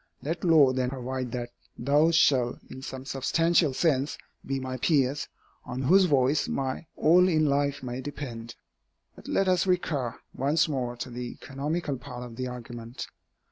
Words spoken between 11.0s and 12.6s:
the economical part of the